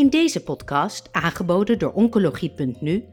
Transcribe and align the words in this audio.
In 0.00 0.08
deze 0.10 0.42
podcast, 0.42 1.08
aangeboden 1.12 1.78
door 1.78 1.92
Oncologie.nu, 1.92 3.04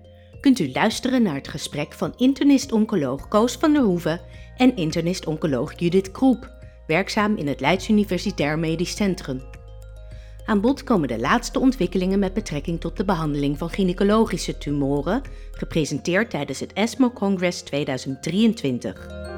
kunt 0.41 0.59
u 0.59 0.71
luisteren 0.71 1.21
naar 1.21 1.35
het 1.35 1.47
gesprek 1.47 1.93
van 1.93 2.13
internist-oncoloog 2.17 3.27
Koos 3.27 3.53
van 3.53 3.73
der 3.73 3.81
Hoeven 3.81 4.21
en 4.57 4.75
internist-oncoloog 4.75 5.79
Judith 5.79 6.11
Kroep, 6.11 6.51
werkzaam 6.85 7.35
in 7.35 7.47
het 7.47 7.59
Leids 7.59 7.89
Universitair 7.89 8.59
Medisch 8.59 8.95
Centrum. 8.95 9.41
Aan 10.45 10.61
bod 10.61 10.83
komen 10.83 11.07
de 11.07 11.19
laatste 11.19 11.59
ontwikkelingen 11.59 12.19
met 12.19 12.33
betrekking 12.33 12.79
tot 12.79 12.97
de 12.97 13.05
behandeling 13.05 13.57
van 13.57 13.69
gynaecologische 13.69 14.57
tumoren, 14.57 15.21
gepresenteerd 15.51 16.29
tijdens 16.29 16.59
het 16.59 16.73
ESMO 16.73 17.11
Congress 17.11 17.61
2023. 17.61 19.36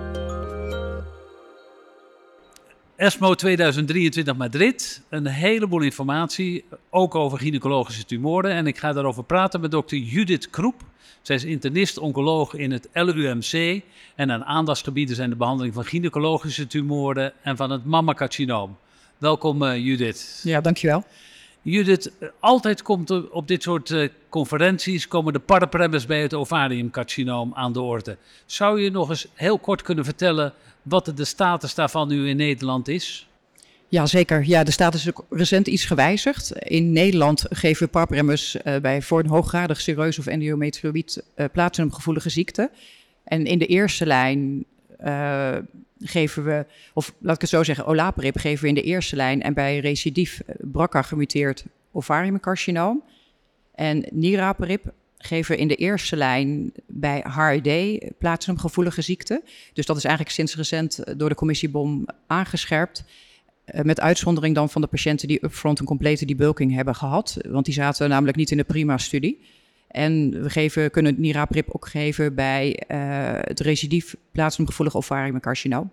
ESMO 2.99 3.35
2023 3.35 4.35
Madrid. 4.35 5.01
Een 5.09 5.27
heleboel 5.27 5.81
informatie, 5.81 6.65
ook 6.89 7.15
over 7.15 7.37
gynaecologische 7.37 8.05
tumoren. 8.05 8.51
En 8.51 8.67
ik 8.67 8.77
ga 8.77 8.93
daarover 8.93 9.23
praten 9.23 9.61
met 9.61 9.71
dokter 9.71 9.97
Judith 9.97 10.49
Kroep. 10.49 10.81
Zij 11.21 11.35
is 11.35 11.43
internist-oncoloog 11.43 12.53
in 12.53 12.71
het 12.71 12.89
LUMC. 12.93 13.81
En 14.15 14.29
haar 14.29 14.43
aandachtsgebieden 14.43 15.15
zijn 15.15 15.29
de 15.29 15.35
behandeling 15.35 15.73
van 15.73 15.85
gynaecologische 15.85 16.67
tumoren 16.67 17.33
en 17.41 17.57
van 17.57 17.71
het 17.71 17.85
mammacarcinoom. 17.85 18.77
Welkom 19.17 19.63
uh, 19.63 19.77
Judith. 19.77 20.41
Ja, 20.43 20.61
dankjewel. 20.61 21.03
Judith, 21.61 22.11
altijd 22.39 22.81
komt 22.81 23.29
op 23.29 23.47
dit 23.47 23.63
soort 23.63 23.89
uh, 23.89 24.09
conferenties 24.29 25.07
komen 25.07 25.33
de 25.33 25.39
parapremmers 25.39 26.05
bij 26.05 26.21
het 26.21 26.33
ovariumcarcinoom 26.33 27.53
aan 27.53 27.73
de 27.73 27.81
orde. 27.81 28.17
Zou 28.45 28.81
je 28.81 28.91
nog 28.91 29.09
eens 29.09 29.27
heel 29.33 29.59
kort 29.59 29.81
kunnen 29.81 30.05
vertellen 30.05 30.53
wat 30.81 31.11
de 31.15 31.25
status 31.25 31.75
daarvan 31.75 32.07
nu 32.07 32.29
in 32.29 32.37
Nederland 32.37 32.87
is? 32.87 33.27
Ja, 33.87 34.05
zeker. 34.05 34.47
Ja, 34.47 34.63
de 34.63 34.71
status 34.71 35.01
is 35.01 35.09
ook 35.09 35.25
recent 35.29 35.67
iets 35.67 35.85
gewijzigd. 35.85 36.51
In 36.51 36.91
Nederland 36.91 37.45
geven 37.49 37.89
parpremmers 37.89 38.55
uh, 38.55 38.77
bij 38.77 39.01
voor 39.01 39.19
een 39.19 39.29
hooggradig 39.29 39.81
serieus 39.81 40.19
of 40.19 40.27
endometrioïd 40.27 41.23
uh, 41.35 41.45
platinumgevoelige 41.51 42.29
ziekte. 42.29 42.71
En 43.23 43.45
in 43.45 43.59
de 43.59 43.65
eerste 43.65 44.05
lijn 44.05 44.65
uh, 45.05 45.55
geven 45.99 46.43
we, 46.43 46.65
of 46.93 47.13
laat 47.19 47.35
ik 47.35 47.41
het 47.41 47.49
zo 47.49 47.63
zeggen, 47.63 47.85
olaparib 47.85 48.37
geven 48.37 48.61
we 48.61 48.67
in 48.67 48.75
de 48.75 48.81
eerste 48.81 49.15
lijn 49.15 49.41
en 49.41 49.53
bij 49.53 49.79
recidief 49.79 50.41
BRCA 50.57 51.01
gemuteerd 51.01 51.65
ovariumcarcinoom. 51.91 53.03
En 53.75 54.05
niraparib 54.11 54.93
geven 55.17 55.55
we 55.55 55.61
in 55.61 55.67
de 55.67 55.75
eerste 55.75 56.15
lijn 56.15 56.71
bij 56.87 57.23
HRD 57.27 57.99
platinumgevoelige 58.17 59.01
ziekte. 59.01 59.41
Dus 59.73 59.85
dat 59.85 59.97
is 59.97 60.03
eigenlijk 60.03 60.35
sinds 60.35 60.55
recent 60.55 61.19
door 61.19 61.29
de 61.29 61.35
commissie 61.35 61.69
BOM 61.69 62.05
aangescherpt. 62.27 63.03
Met 63.81 63.99
uitzondering 63.99 64.55
dan 64.55 64.69
van 64.69 64.81
de 64.81 64.87
patiënten 64.87 65.27
die 65.27 65.45
upfront 65.45 65.79
een 65.79 65.85
complete 65.85 66.25
debulking 66.25 66.73
hebben 66.73 66.95
gehad. 66.95 67.37
Want 67.47 67.65
die 67.65 67.73
zaten 67.73 68.09
namelijk 68.09 68.37
niet 68.37 68.51
in 68.51 68.57
de 68.57 68.63
prima-studie. 68.63 69.39
En 69.89 70.41
we 70.43 70.49
geven, 70.49 70.91
kunnen 70.91 71.15
niraparib 71.17 71.67
ook 71.69 71.87
geven 71.87 72.35
bij 72.35 72.83
uh, 72.87 72.97
het 73.41 73.59
recidief 73.59 74.15
platinumgevoelig 74.31 74.95
ovariumcarcinoom. 74.95 75.91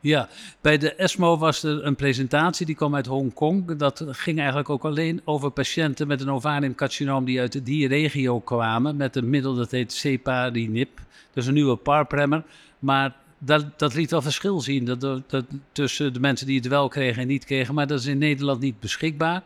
Ja, 0.00 0.28
bij 0.60 0.78
de 0.78 0.94
ESMO 0.94 1.38
was 1.38 1.62
er 1.62 1.84
een 1.84 1.96
presentatie 1.96 2.66
die 2.66 2.74
kwam 2.74 2.94
uit 2.94 3.06
Hongkong. 3.06 3.76
Dat 3.76 4.04
ging 4.08 4.38
eigenlijk 4.38 4.68
ook 4.68 4.84
alleen 4.84 5.20
over 5.24 5.50
patiënten 5.50 6.06
met 6.06 6.20
een 6.20 6.30
ovariumcarcinoom 6.30 7.24
die 7.24 7.40
uit 7.40 7.64
die 7.64 7.88
regio 7.88 8.40
kwamen. 8.40 8.96
Met 8.96 9.16
een 9.16 9.30
middel 9.30 9.54
dat 9.54 9.70
heet 9.70 9.92
Ceparinib. 9.92 11.00
Dus 11.32 11.46
een 11.46 11.54
nieuwe 11.54 11.76
parpremmer. 11.76 12.44
Maar 12.78 13.16
dat, 13.38 13.78
dat 13.78 13.94
liet 13.94 14.10
wel 14.10 14.22
verschil 14.22 14.60
zien 14.60 14.84
dat, 14.84 15.00
dat, 15.00 15.44
tussen 15.72 16.12
de 16.12 16.20
mensen 16.20 16.46
die 16.46 16.56
het 16.56 16.68
wel 16.68 16.88
kregen 16.88 17.22
en 17.22 17.28
niet 17.28 17.44
kregen. 17.44 17.74
Maar 17.74 17.86
dat 17.86 17.98
is 18.00 18.06
in 18.06 18.18
Nederland 18.18 18.60
niet 18.60 18.80
beschikbaar. 18.80 19.42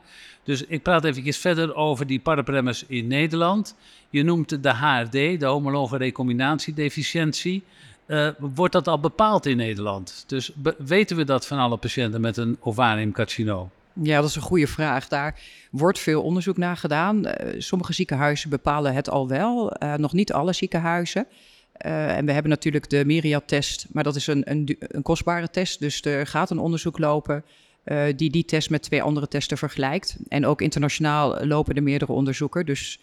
Dus 0.51 0.65
ik 0.65 0.83
praat 0.83 1.05
even 1.05 1.33
verder 1.33 1.75
over 1.75 2.07
die 2.07 2.21
parapremmers 2.21 2.85
in 2.87 3.07
Nederland. 3.07 3.75
Je 4.09 4.23
noemt 4.23 4.63
de 4.63 4.75
HRD, 4.75 5.41
de 5.41 5.47
homologe 5.47 5.97
recombinatiedeficiëntie. 5.97 7.63
Uh, 8.07 8.29
wordt 8.39 8.73
dat 8.73 8.89
al 8.89 9.01
bepaald 9.01 9.47
in 9.47 9.57
Nederland? 9.57 10.25
Dus 10.27 10.53
weten 10.79 11.17
we 11.17 11.25
dat 11.25 11.47
van 11.47 11.59
alle 11.59 11.77
patiënten 11.77 12.21
met 12.21 12.37
een 12.37 12.57
ovariumcarcinoom? 12.61 13.71
Ja, 13.93 14.21
dat 14.21 14.29
is 14.29 14.37
een 14.37 14.43
goede 14.43 14.67
vraag. 14.67 15.09
Daar 15.09 15.41
wordt 15.71 15.99
veel 15.99 16.23
onderzoek 16.23 16.57
naar 16.57 16.77
gedaan. 16.77 17.27
Uh, 17.27 17.33
sommige 17.59 17.93
ziekenhuizen 17.93 18.51
bepalen 18.51 18.95
het 18.95 19.11
al 19.11 19.29
wel, 19.29 19.73
uh, 19.83 19.95
nog 19.95 20.13
niet 20.13 20.33
alle 20.33 20.53
ziekenhuizen. 20.53 21.27
En 21.73 22.27
we 22.27 22.33
hebben 22.33 22.51
natuurlijk 22.51 22.91
de 22.91 23.05
Myriad-test, 23.05 23.87
maar 23.93 24.05
dat 24.05 24.17
is 24.17 24.27
een, 24.27 24.51
een, 24.51 24.77
een, 24.79 25.03
kostbare 25.03 25.51
test. 25.51 25.81
Dus 25.81 26.03
er 26.03 26.27
gaat 26.27 26.51
een 26.51 26.59
onderzoek 26.59 26.99
lopen 26.99 27.45
uh, 27.85 28.05
die 28.17 28.31
die 28.31 28.45
test 28.45 28.71
met 28.71 28.83
twee 28.83 29.03
andere 29.03 29.29
testen 29.29 29.59
vergelijkt. 29.59 30.17
En 30.29 30.47
ook 30.47 30.61
internationaal 30.61 31.47
lopen 31.47 31.75
er 31.75 31.83
meerdere 31.83 32.13
onderzoeken. 32.13 32.67
Dus 32.67 33.01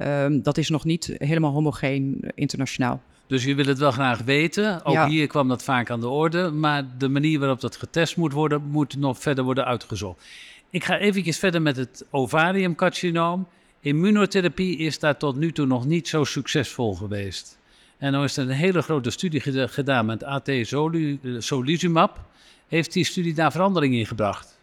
um, 0.00 0.42
dat 0.42 0.58
is 0.58 0.68
nog 0.68 0.84
niet 0.84 1.14
helemaal 1.18 1.52
homogeen 1.52 2.30
internationaal. 2.34 3.02
Dus 3.26 3.44
je 3.44 3.54
wil 3.54 3.66
het 3.66 3.78
wel 3.78 3.90
graag 3.90 4.22
weten. 4.22 4.84
Ook 4.84 4.94
ja. 4.94 5.08
hier 5.08 5.26
kwam 5.26 5.48
dat 5.48 5.62
vaak 5.62 5.90
aan 5.90 6.00
de 6.00 6.08
orde. 6.08 6.50
Maar 6.50 6.84
de 6.98 7.08
manier 7.08 7.38
waarop 7.38 7.60
dat 7.60 7.76
getest 7.76 8.16
moet 8.16 8.32
worden, 8.32 8.62
moet 8.62 8.96
nog 8.96 9.18
verder 9.18 9.44
worden 9.44 9.64
uitgezocht. 9.64 10.24
Ik 10.70 10.84
ga 10.84 10.98
even 10.98 11.32
verder 11.32 11.62
met 11.62 11.76
het 11.76 12.04
ovariumcarcinoom. 12.10 13.48
Immunotherapie 13.80 14.78
is 14.78 14.98
daar 14.98 15.16
tot 15.16 15.36
nu 15.36 15.52
toe 15.52 15.66
nog 15.66 15.86
niet 15.86 16.08
zo 16.08 16.24
succesvol 16.24 16.94
geweest. 16.94 17.58
En 17.98 18.12
dan 18.12 18.22
is 18.22 18.36
er 18.36 18.42
een 18.42 18.54
hele 18.54 18.82
grote 18.82 19.10
studie 19.10 19.68
gedaan 19.68 20.06
met 20.06 20.24
AT-solizumab. 20.24 22.24
Heeft 22.68 22.92
die 22.92 23.04
studie 23.04 23.34
daar 23.34 23.52
verandering 23.52 23.94
in 23.94 24.06
gebracht? 24.06 24.58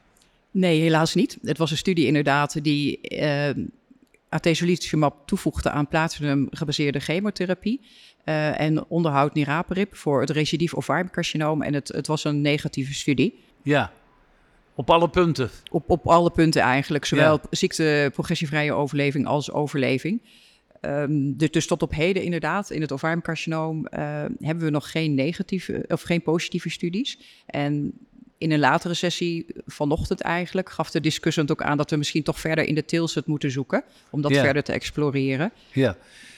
Nee, 0.51 0.81
helaas 0.81 1.13
niet. 1.13 1.37
Het 1.43 1.57
was 1.57 1.71
een 1.71 1.77
studie 1.77 2.05
inderdaad 2.05 2.63
die 2.63 2.99
uh, 3.01 3.49
atezolizumab 4.29 5.27
toevoegde 5.27 5.69
aan 5.69 5.87
platinum-gebaseerde 5.87 6.99
chemotherapie. 6.99 7.81
Uh, 8.25 8.59
en 8.59 8.85
onderhoud 8.87 9.33
niraparib 9.33 9.95
voor 9.95 10.19
het 10.21 10.29
recidief 10.29 10.73
ovariumcarcinoom. 10.73 11.61
En 11.61 11.73
het, 11.73 11.87
het 11.87 12.07
was 12.07 12.23
een 12.23 12.41
negatieve 12.41 12.93
studie. 12.93 13.39
Ja, 13.61 13.91
op 14.75 14.89
alle 14.89 15.09
punten? 15.09 15.49
Op, 15.71 15.89
op 15.89 16.07
alle 16.07 16.31
punten 16.31 16.61
eigenlijk. 16.61 17.05
Zowel 17.05 17.31
ja. 17.31 17.47
ziekte, 17.49 18.09
progressievrije 18.13 18.73
overleving 18.73 19.27
als 19.27 19.51
overleving. 19.51 20.21
Um, 20.85 21.37
dus, 21.37 21.51
dus, 21.51 21.67
tot 21.67 21.81
op 21.81 21.93
heden 21.93 22.23
inderdaad, 22.23 22.69
in 22.69 22.81
het 22.81 22.91
ovariumcarcinoom 22.91 23.77
uh, 23.77 24.25
hebben 24.39 24.63
we 24.63 24.69
nog 24.69 24.91
geen 24.91 25.13
negatieve 25.13 25.85
of 25.87 26.01
geen 26.01 26.21
positieve 26.21 26.69
studies. 26.69 27.19
En 27.45 27.93
in 28.37 28.51
een 28.51 28.59
latere 28.59 28.93
sessie 28.93 29.45
vanochtend 29.65 30.21
eigenlijk 30.21 30.69
gaf 30.69 30.91
de 30.91 30.99
discussant 30.99 31.51
ook 31.51 31.61
aan 31.61 31.77
dat 31.77 31.89
we 31.89 31.95
misschien 31.95 32.23
toch 32.23 32.39
verder 32.39 32.65
in 32.65 32.75
de 32.75 32.85
tilset 32.85 33.25
moeten 33.25 33.51
zoeken 33.51 33.83
om 34.09 34.21
dat 34.21 34.31
ja. 34.31 34.41
verder 34.41 34.63
te 34.63 34.71
exploreren. 34.71 35.51
Ja. 35.71 35.97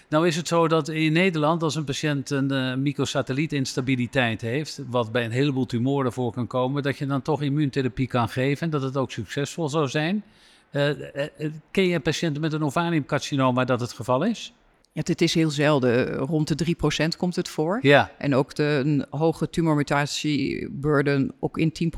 Nou 0.09 0.27
is 0.27 0.35
het 0.35 0.47
zo 0.47 0.67
dat 0.67 0.89
in 0.89 1.13
Nederland 1.13 1.63
als 1.63 1.75
een 1.75 1.83
patiënt 1.83 2.29
een 2.29 2.53
uh, 2.53 2.75
microsatellietinstabiliteit 2.75 4.41
heeft, 4.41 4.81
wat 4.89 5.11
bij 5.11 5.25
een 5.25 5.31
heleboel 5.31 5.65
tumoren 5.65 6.13
voor 6.13 6.31
kan 6.31 6.47
komen, 6.47 6.83
dat 6.83 6.97
je 6.97 7.05
dan 7.05 7.21
toch 7.21 7.41
immuuntherapie 7.41 8.07
kan 8.07 8.29
geven 8.29 8.61
en 8.61 8.69
dat 8.69 8.81
het 8.81 8.97
ook 8.97 9.11
succesvol 9.11 9.69
zou 9.69 9.87
zijn. 9.87 10.23
Uh, 10.75 10.89
uh, 10.89 11.51
ken 11.71 11.87
je 11.87 11.99
patiënten 11.99 12.41
met 12.41 12.53
een 12.53 12.63
ovariumcarcinoom 12.63 13.55
waar 13.55 13.65
dat 13.65 13.79
het 13.79 13.93
geval 13.93 14.23
is? 14.23 14.53
Ja, 14.91 15.01
het 15.03 15.21
is 15.21 15.33
heel 15.33 15.49
zelden. 15.49 16.13
Rond 16.15 16.57
de 16.57 16.75
3% 17.13 17.17
komt 17.17 17.35
het 17.35 17.49
voor. 17.49 17.79
Ja. 17.81 18.11
En 18.17 18.35
ook 18.35 18.55
de 18.55 18.81
een 18.83 19.05
hoge 19.09 19.49
tumormutatieburden 19.49 21.31
ook 21.39 21.57
in 21.57 21.93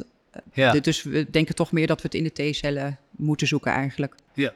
10%. 0.00 0.06
Ja. 0.52 0.72
Dus 0.72 1.02
we 1.02 1.30
denken 1.30 1.54
toch 1.54 1.72
meer 1.72 1.86
dat 1.86 1.96
we 1.96 2.02
het 2.02 2.14
in 2.14 2.24
de 2.24 2.50
T-cellen 2.50 2.98
moeten 3.10 3.46
zoeken 3.46 3.72
eigenlijk. 3.72 4.14
Ja. 4.34 4.52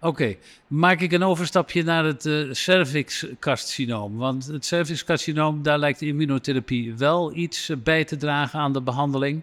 Oké, 0.00 0.22
okay. 0.22 0.38
maak 0.66 1.00
ik 1.00 1.12
een 1.12 1.22
overstapje 1.22 1.82
naar 1.82 2.04
het 2.04 2.24
uh, 2.24 2.52
cervixcarcinoom. 2.52 4.16
Want 4.16 4.46
het 4.46 4.64
cervixcarcinoom, 4.64 5.62
daar 5.62 5.78
lijkt 5.78 5.98
de 5.98 6.06
immunotherapie 6.06 6.94
wel 6.94 7.34
iets 7.34 7.70
bij 7.82 8.04
te 8.04 8.16
dragen 8.16 8.60
aan 8.60 8.72
de 8.72 8.82
behandeling. 8.82 9.42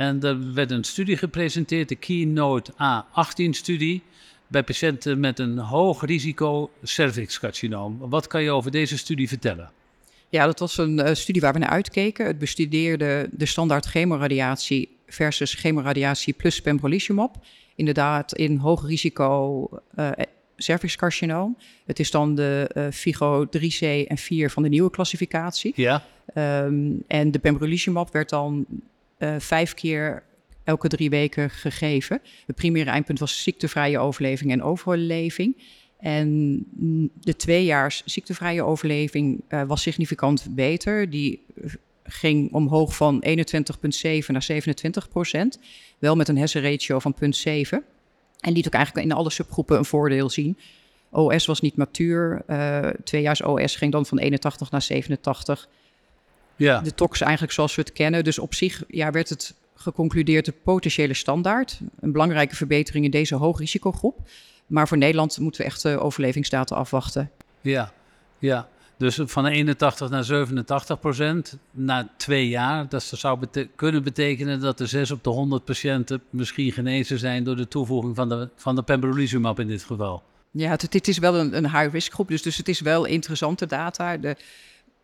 En 0.00 0.22
er 0.22 0.54
werd 0.54 0.70
een 0.70 0.84
studie 0.84 1.16
gepresenteerd, 1.16 1.88
de 1.88 1.94
Keynote 1.94 2.72
A18-studie, 2.72 4.02
bij 4.46 4.62
patiënten 4.62 5.20
met 5.20 5.38
een 5.38 5.58
hoog 5.58 6.04
risico 6.04 6.70
cervixcarcinoom. 6.82 7.98
Wat 7.98 8.26
kan 8.26 8.42
je 8.42 8.50
over 8.50 8.70
deze 8.70 8.98
studie 8.98 9.28
vertellen? 9.28 9.70
Ja, 10.28 10.46
dat 10.46 10.58
was 10.58 10.78
een 10.78 10.98
uh, 10.98 11.14
studie 11.14 11.42
waar 11.42 11.52
we 11.52 11.58
naar 11.58 11.68
uitkeken. 11.68 12.26
Het 12.26 12.38
bestudeerde 12.38 13.28
de 13.32 13.46
standaard 13.46 13.86
chemoradiatie 13.86 14.88
versus 15.06 15.54
chemoradiatie 15.54 16.32
plus 16.32 16.60
pembrolizumab. 16.60 17.36
Inderdaad, 17.74 18.34
in 18.34 18.56
hoog 18.56 18.86
risico 18.86 19.68
uh, 19.98 20.10
cervixcarcinoom. 20.56 21.56
Het 21.86 21.98
is 21.98 22.10
dan 22.10 22.34
de 22.34 22.70
uh, 22.74 22.86
FIGO 22.90 23.46
3C 23.46 24.06
en 24.06 24.18
4 24.18 24.50
van 24.50 24.62
de 24.62 24.68
nieuwe 24.68 24.90
klassificatie. 24.90 25.72
Ja. 25.76 26.04
Um, 26.34 27.02
en 27.06 27.30
de 27.30 27.38
pembrolizumab 27.38 28.12
werd 28.12 28.28
dan 28.28 28.66
uh, 29.20 29.34
vijf 29.38 29.74
keer 29.74 30.22
elke 30.64 30.88
drie 30.88 31.10
weken 31.10 31.50
gegeven. 31.50 32.20
Het 32.46 32.56
primaire 32.56 32.90
eindpunt 32.90 33.18
was 33.18 33.42
ziektevrije 33.42 33.98
overleving 33.98 34.50
en 34.50 34.62
overleving. 34.62 35.62
En 35.98 36.58
de 37.20 37.36
tweejaars 37.36 38.02
ziektevrije 38.04 38.62
overleving 38.62 39.42
uh, 39.48 39.62
was 39.62 39.82
significant 39.82 40.46
beter. 40.50 41.10
Die 41.10 41.46
ging 42.04 42.52
omhoog 42.52 42.96
van 42.96 43.24
21,7 43.26 43.32
naar 44.26 44.42
27 44.42 45.08
procent. 45.08 45.58
Wel 45.98 46.16
met 46.16 46.28
een 46.28 46.38
hersenratio 46.38 46.98
van 46.98 47.14
0,7. 47.14 47.28
En 48.40 48.52
liet 48.52 48.66
ook 48.66 48.74
eigenlijk 48.74 49.06
in 49.06 49.12
alle 49.12 49.30
subgroepen 49.30 49.78
een 49.78 49.84
voordeel 49.84 50.30
zien. 50.30 50.58
OS 51.10 51.46
was 51.46 51.60
niet 51.60 51.76
matuur. 51.76 52.44
Tweejaars 53.04 53.42
OS 53.42 53.76
ging 53.76 53.92
dan 53.92 54.06
van 54.06 54.18
81 54.18 54.70
naar 54.70 54.82
87. 54.82 55.68
Ja. 56.64 56.80
De 56.80 56.94
tox 56.94 57.20
eigenlijk 57.20 57.52
zoals 57.52 57.74
we 57.74 57.80
het 57.80 57.92
kennen. 57.92 58.24
Dus 58.24 58.38
op 58.38 58.54
zich 58.54 58.82
ja, 58.88 59.10
werd 59.10 59.28
het 59.28 59.54
geconcludeerd 59.74 60.44
de 60.44 60.52
potentiële 60.52 61.14
standaard. 61.14 61.80
Een 62.00 62.12
belangrijke 62.12 62.56
verbetering 62.56 63.04
in 63.04 63.10
deze 63.10 63.34
hoogrisicogroep. 63.34 64.28
Maar 64.66 64.88
voor 64.88 64.98
Nederland 64.98 65.38
moeten 65.38 65.60
we 65.60 65.66
echt 65.66 65.84
uh, 65.84 66.04
overlevingsdata 66.04 66.74
afwachten. 66.74 67.30
Ja, 67.60 67.92
ja. 68.38 68.68
Dus 68.96 69.20
van 69.24 69.46
81 69.46 70.10
naar 70.10 70.24
87 70.24 71.00
procent 71.00 71.58
na 71.70 72.08
twee 72.16 72.48
jaar. 72.48 72.88
Dat 72.88 73.02
zou 73.02 73.38
kunnen 73.76 74.02
betekenen 74.02 74.60
dat 74.60 74.78
de 74.78 74.86
6 74.86 75.10
op 75.10 75.24
de 75.24 75.30
100 75.30 75.64
patiënten 75.64 76.22
misschien 76.30 76.72
genezen 76.72 77.18
zijn 77.18 77.44
door 77.44 77.56
de 77.56 77.68
toevoeging 77.68 78.16
van 78.16 78.28
de, 78.28 78.48
van 78.56 78.74
de 78.74 78.82
pembrolizumab 78.82 79.60
in 79.60 79.66
dit 79.66 79.82
geval. 79.82 80.22
Ja, 80.50 80.70
het, 80.70 80.92
het 80.92 81.08
is 81.08 81.18
wel 81.18 81.36
een, 81.36 81.56
een 81.56 81.70
high-risk 81.70 82.12
groep, 82.12 82.28
dus, 82.28 82.42
dus 82.42 82.56
het 82.56 82.68
is 82.68 82.80
wel 82.80 83.04
interessante 83.04 83.66
data. 83.66 84.16
De, 84.16 84.36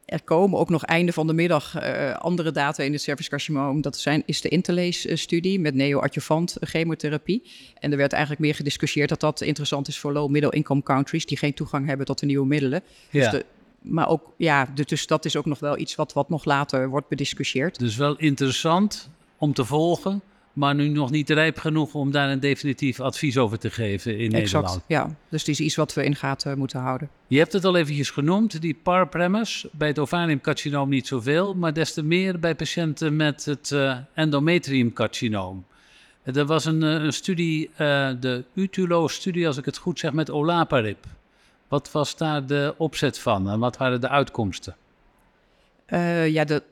er 0.06 0.23
komen 0.23 0.58
ook 0.58 0.69
nog 0.69 0.85
einde 0.85 1.12
van 1.12 1.26
de 1.26 1.32
middag 1.32 1.82
uh, 1.82 2.14
andere 2.14 2.50
data 2.50 2.82
in 2.82 2.93
het 2.93 3.03
cervixcarcinoom. 3.03 3.81
Dat 3.81 3.99
zijn, 3.99 4.23
is 4.26 4.41
de 4.41 4.49
Interlace-studie 4.49 5.61
met 5.61 5.75
neoadjuvant 5.75 6.56
chemotherapie. 6.61 7.43
En 7.79 7.91
er 7.91 7.97
werd 7.97 8.12
eigenlijk 8.12 8.43
meer 8.43 8.55
gediscussieerd 8.55 9.08
dat 9.08 9.20
dat 9.20 9.41
interessant 9.41 9.88
is 9.88 9.99
voor 9.99 10.12
low-middle 10.12 10.50
income 10.50 10.82
countries... 10.82 11.26
die 11.26 11.38
geen 11.38 11.55
toegang 11.55 11.87
hebben 11.87 12.06
tot 12.06 12.19
de 12.19 12.26
nieuwe 12.26 12.47
middelen. 12.47 12.82
Dus 13.11 13.25
ja. 13.25 13.31
Dus 13.31 13.41
de, 13.41 13.47
maar 13.81 14.08
ook, 14.08 14.32
ja, 14.37 14.69
dus 14.87 15.06
dat 15.06 15.25
is 15.25 15.37
ook 15.37 15.47
nog 15.47 15.58
wel 15.58 15.79
iets 15.79 15.94
wat, 15.94 16.12
wat 16.12 16.29
nog 16.29 16.44
later 16.44 16.88
wordt 16.88 17.09
bediscussieerd. 17.09 17.79
Dus 17.79 17.97
wel 17.97 18.17
interessant 18.17 19.11
om 19.38 19.52
te 19.52 19.64
volgen, 19.64 20.23
maar 20.56 20.75
nu 20.75 20.88
nog 20.88 21.11
niet 21.11 21.31
rijp 21.31 21.58
genoeg 21.58 21.94
om 21.94 22.11
daar 22.11 22.31
een 22.31 22.41
definitief 22.41 23.00
advies 23.00 23.38
over 23.38 23.58
te 23.58 23.70
geven 23.70 24.19
in 24.19 24.32
exact, 24.32 24.53
Nederland. 24.53 24.85
Ja, 24.87 25.17
dus 25.29 25.41
het 25.41 25.49
is 25.49 25.61
iets 25.61 25.75
wat 25.75 25.94
we 25.94 26.05
in 26.05 26.14
gaten 26.14 26.58
moeten 26.58 26.81
houden. 26.81 27.11
Je 27.26 27.38
hebt 27.38 27.53
het 27.53 27.64
al 27.64 27.76
eventjes 27.76 28.11
genoemd, 28.11 28.61
die 28.61 28.79
parpremus. 28.82 29.67
Bij 29.73 29.88
het 29.88 29.99
ovariumcarcinoom 29.99 30.88
niet 30.88 31.06
zoveel, 31.06 31.55
maar 31.55 31.73
des 31.73 31.93
te 31.93 32.03
meer 32.03 32.38
bij 32.38 32.55
patiënten 32.55 33.17
met 33.17 33.44
het 33.44 33.70
uh, 33.70 33.97
endometriumcarcinoom. 34.14 35.64
Er 36.23 36.47
was 36.47 36.64
een, 36.64 36.82
eh, 36.82 36.91
een 36.91 37.12
studie, 37.12 37.70
uh, 37.70 38.11
de 38.20 38.44
UTULO-studie, 38.55 39.47
als 39.47 39.56
ik 39.56 39.64
het 39.64 39.76
goed 39.76 39.99
zeg, 39.99 40.12
met 40.12 40.31
olaparib. 40.31 41.05
Wat 41.69 41.93
was 41.93 42.17
daar 42.17 42.47
de 42.47 42.75
opzet 42.76 43.19
van 43.19 43.50
en 43.50 43.59
wat 43.59 43.76
waren 43.76 44.00
de 44.00 44.09
uitkomsten? 44.09 44.76
Uh, 45.88 46.29
ja, 46.29 46.44
de 46.44 46.62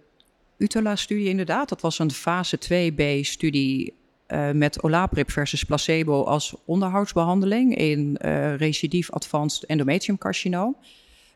Utala-studie 0.64 1.28
inderdaad. 1.28 1.68
Dat 1.68 1.80
was 1.80 1.98
een 1.98 2.10
fase 2.10 2.58
2b-studie 2.58 3.92
uh, 4.28 4.48
eh, 4.48 4.56
met 4.56 4.82
olaparib 4.82 5.30
versus 5.30 5.64
placebo 5.64 6.22
als 6.22 6.54
onderhoudsbehandeling 6.64 7.76
in 7.76 8.18
uh, 8.24 8.56
recidief 8.56 9.10
advanced 9.10 9.64
endometriumcarcinoom. 9.64 10.76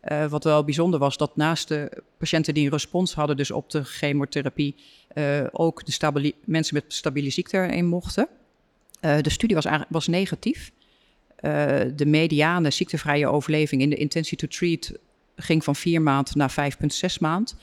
Uh, 0.04 0.26
wat 0.26 0.44
wel 0.44 0.64
bijzonder 0.64 1.00
was, 1.00 1.16
dat 1.16 1.36
naast 1.36 1.68
de 1.68 2.02
patiënten 2.18 2.54
die 2.54 2.64
een 2.64 2.70
respons 2.70 3.14
hadden, 3.14 3.36
dus 3.36 3.50
op 3.50 3.70
de 3.70 3.84
chemotherapie, 3.84 4.74
ook 5.52 5.84
de 5.86 6.34
mensen 6.44 6.74
met 6.74 6.84
stabiele 6.88 7.30
ziekte 7.30 7.56
erin 7.56 7.86
mochten. 7.86 8.28
de 9.00 9.30
studie 9.30 9.56
was, 9.56 9.66
was 9.88 10.06
negatief. 10.06 10.72
de 11.94 12.06
mediane 12.06 12.70
ziektevrije 12.70 13.26
overleving 13.26 13.82
in 13.82 13.90
de 13.90 13.96
intentie 13.96 14.36
to 14.36 14.46
treat 14.46 14.92
ging 15.36 15.64
van 15.64 15.76
vier 15.76 16.02
maanden 16.02 16.38
naar 16.38 16.72
5,6 16.72 17.18
maand. 17.20 17.56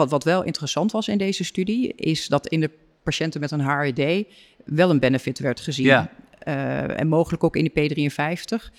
Wat, 0.00 0.10
wat 0.10 0.24
wel 0.24 0.42
interessant 0.42 0.92
was 0.92 1.08
in 1.08 1.18
deze 1.18 1.44
studie, 1.44 1.94
is 1.94 2.26
dat 2.26 2.46
in 2.46 2.60
de 2.60 2.70
patiënten 3.02 3.40
met 3.40 3.50
een 3.50 3.60
HRD 3.60 4.26
wel 4.64 4.90
een 4.90 4.98
benefit 4.98 5.38
werd 5.38 5.60
gezien. 5.60 5.86
Ja. 5.86 6.10
Uh, 6.48 7.00
en 7.00 7.08
mogelijk 7.08 7.44
ook 7.44 7.56
in 7.56 7.70
de 7.72 8.06
P53. 8.10 8.74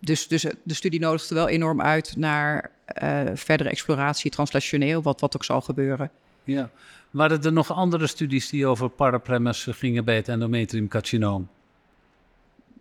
Dus, 0.00 0.28
dus 0.28 0.46
de 0.62 0.74
studie 0.74 1.00
nodigde 1.00 1.34
wel 1.34 1.48
enorm 1.48 1.80
uit 1.80 2.16
naar 2.16 2.70
uh, 3.02 3.20
verdere 3.34 3.68
exploratie 3.68 4.30
translationeel, 4.30 5.02
wat, 5.02 5.20
wat 5.20 5.34
ook 5.36 5.44
zal 5.44 5.60
gebeuren. 5.60 6.10
Ja. 6.44 6.70
Waren 7.10 7.42
er 7.42 7.52
nog 7.52 7.72
andere 7.72 8.06
studies 8.06 8.48
die 8.48 8.66
over 8.66 8.88
parapremus 8.88 9.66
gingen 9.70 10.04
bij 10.04 10.16
het 10.16 10.28
endometriumcarcinoom? 10.28 11.48